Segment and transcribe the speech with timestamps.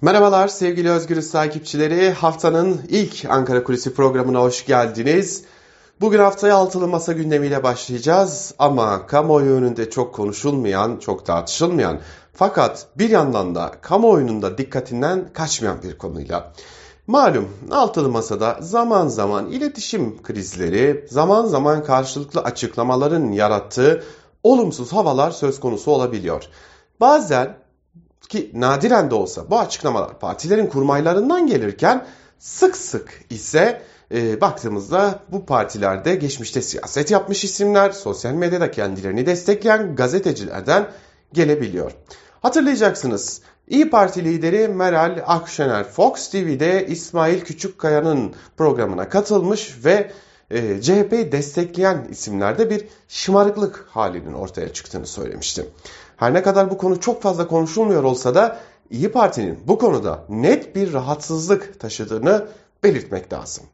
[0.00, 2.10] Merhabalar sevgili Özgürüz takipçileri.
[2.10, 5.44] Haftanın ilk Ankara Kulisi programına hoş geldiniz.
[6.00, 12.00] Bugün haftaya altılı masa gündemiyle başlayacağız ama kamuoyu önünde çok konuşulmayan, çok tartışılmayan
[12.32, 16.52] fakat bir yandan da kamuoyunun da dikkatinden kaçmayan bir konuyla.
[17.06, 24.02] Malum altılı masada zaman zaman iletişim krizleri, zaman zaman karşılıklı açıklamaların yarattığı
[24.42, 26.44] olumsuz havalar söz konusu olabiliyor.
[27.00, 27.65] Bazen
[28.28, 32.06] ki nadiren de olsa bu açıklamalar partilerin kurmaylarından gelirken
[32.38, 33.82] sık sık ise
[34.14, 40.90] e, baktığımızda bu partilerde geçmişte siyaset yapmış isimler, sosyal medyada kendilerini destekleyen gazetecilerden
[41.32, 41.92] gelebiliyor.
[42.42, 50.10] Hatırlayacaksınız İyi Parti lideri Meral Akşener Fox TV'de İsmail Küçükkaya'nın programına katılmış ve
[50.50, 55.66] e, CHP'yi destekleyen isimlerde bir şımarıklık halinin ortaya çıktığını söylemişti.
[56.16, 58.58] Her ne kadar bu konu çok fazla konuşulmuyor olsa da
[58.90, 62.46] İyi Parti'nin bu konuda net bir rahatsızlık taşıdığını
[62.84, 63.64] belirtmek lazım.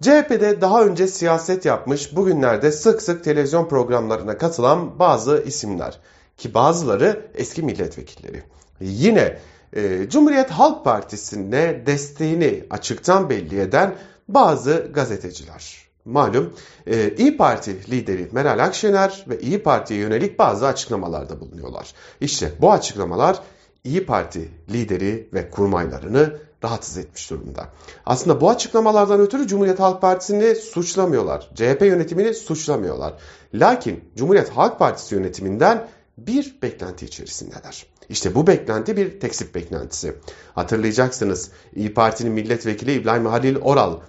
[0.00, 5.98] CHP'de daha önce siyaset yapmış, bugünlerde sık sık televizyon programlarına katılan bazı isimler
[6.36, 8.42] ki bazıları eski milletvekilleri.
[8.80, 9.38] Yine
[9.72, 13.94] e, Cumhuriyet Halk Partisi'ne desteğini açıktan belli eden
[14.28, 15.83] bazı gazeteciler.
[16.04, 16.52] Malum
[16.86, 21.94] e, İyi Parti lideri Meral Akşener ve İyi Parti'ye yönelik bazı açıklamalarda bulunuyorlar.
[22.20, 23.40] İşte bu açıklamalar
[23.84, 27.68] İyi Parti lideri ve kurmaylarını rahatsız etmiş durumda.
[28.06, 31.50] Aslında bu açıklamalardan ötürü Cumhuriyet Halk Partisi'ni suçlamıyorlar.
[31.54, 33.14] CHP yönetimini suçlamıyorlar.
[33.54, 35.88] Lakin Cumhuriyet Halk Partisi yönetiminden
[36.18, 37.86] bir beklenti içerisindeler.
[38.08, 40.14] İşte bu beklenti bir teksip beklentisi.
[40.54, 44.00] Hatırlayacaksınız İyi Parti'nin milletvekili İbrahim Halil Oral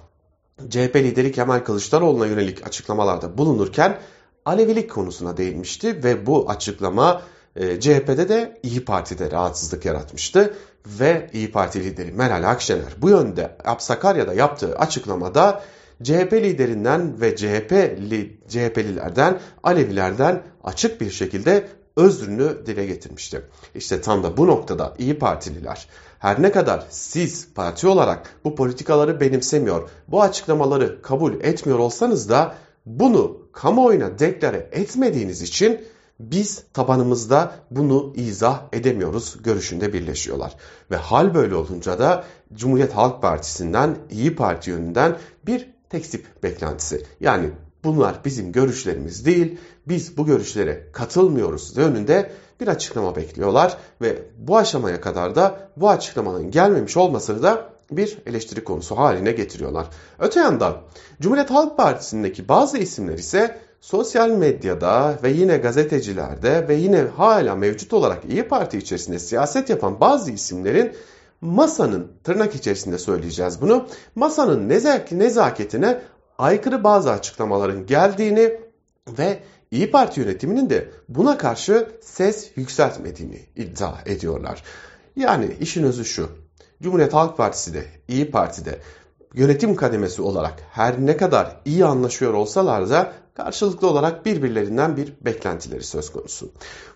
[0.70, 4.00] CHP lideri Kemal Kılıçdaroğlu'na yönelik açıklamalarda bulunurken
[4.46, 7.22] Alevilik konusuna değinmişti ve bu açıklama
[7.56, 10.54] e, CHP'de de İyi Parti'de rahatsızlık yaratmıştı
[10.86, 15.64] ve İyi Parti lideri Meral Akşener bu yönde Sakarya'da yaptığı açıklamada
[16.04, 23.42] CHP liderinden ve CHP'li CHP'lilerden, Alevilerden açık bir şekilde özrünü dile getirmişti.
[23.76, 25.88] İşte tam da bu noktada İyi Partililer
[26.20, 32.56] her ne kadar siz parti olarak bu politikaları benimsemiyor, bu açıklamaları kabul etmiyor olsanız da
[32.86, 35.82] bunu kamuoyuna deklare etmediğiniz için
[36.20, 40.56] biz tabanımızda bunu izah edemiyoruz görüşünde birleşiyorlar.
[40.92, 42.24] Ve hal böyle olunca da
[42.54, 45.18] Cumhuriyet Halk Partisi'nden İyi Parti yönünden
[45.48, 47.06] bir tekstip beklentisi.
[47.20, 47.50] Yani
[47.86, 49.58] bunlar bizim görüşlerimiz değil,
[49.88, 56.52] biz bu görüşlere katılmıyoruz yönünde bir açıklama bekliyorlar ve bu aşamaya kadar da bu açıklamanın
[56.52, 59.88] gelmemiş olmasını da bir eleştiri konusu haline getiriyorlar.
[60.20, 60.78] Öte yandan
[61.22, 67.94] Cumhuriyet Halk Partisi'ndeki bazı isimler ise sosyal medyada ve yine gazetecilerde ve yine hala mevcut
[67.94, 70.92] olarak İyi Parti içerisinde siyaset yapan bazı isimlerin
[71.42, 74.70] masanın tırnak içerisinde söyleyeceğiz bunu masanın
[75.12, 76.02] nezaketine
[76.38, 78.62] aykırı bazı açıklamaların geldiğini
[79.08, 79.40] ve
[79.72, 84.64] İyi Parti yönetiminin de buna karşı ses yükseltmediğini iddia ediyorlar.
[85.16, 86.30] Yani işin özü şu.
[86.84, 88.80] Cumhuriyet Halk Partisi de İyi Parti'de
[89.36, 95.84] yönetim kademesi olarak her ne kadar iyi anlaşıyor olsalar da karşılıklı olarak birbirlerinden bir beklentileri
[95.84, 96.52] söz konusu.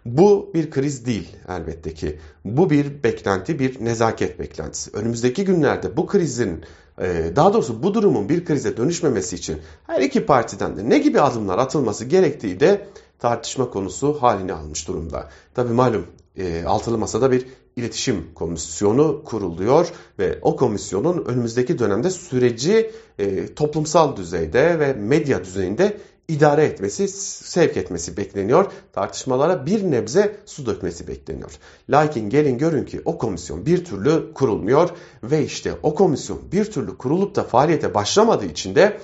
[0.05, 2.19] Bu bir kriz değil elbette ki.
[2.45, 4.91] Bu bir beklenti, bir nezaket beklentisi.
[4.93, 6.63] Önümüzdeki günlerde bu krizin
[7.01, 9.57] e, daha doğrusu bu durumun bir krize dönüşmemesi için
[9.87, 12.87] her iki partiden de ne gibi adımlar atılması gerektiği de
[13.19, 15.29] tartışma konusu halini almış durumda.
[15.53, 16.07] Tabi malum
[16.37, 17.45] e, altılı masada bir
[17.79, 19.87] iletişim komisyonu kuruluyor
[20.19, 25.97] ve o komisyonun önümüzdeki dönemde süreci e, toplumsal düzeyde ve medya düzeyinde
[26.29, 28.71] idare etmesi, sevk etmesi bekleniyor.
[28.93, 31.51] Tartışmalara bir nebze su dökmesi bekleniyor.
[31.89, 34.89] Lakin gelin görün ki o komisyon bir türlü kurulmuyor
[35.23, 38.97] ve işte o komisyon bir türlü kurulup da faaliyete başlamadığı için de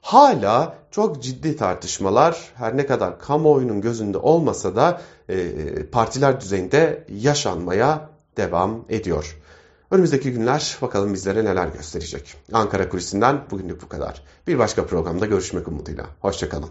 [0.00, 5.36] hala çok ciddi tartışmalar her ne kadar kamuoyunun gözünde olmasa da e,
[5.92, 9.36] partiler düzeyinde yaşanmaya devam ediyor.
[9.90, 12.34] Önümüzdeki günler bakalım bizlere neler gösterecek.
[12.52, 14.22] Ankara Kulisi'nden bugünlük bu kadar.
[14.46, 16.06] Bir başka programda görüşmek umuduyla.
[16.20, 16.70] Hoşçakalın.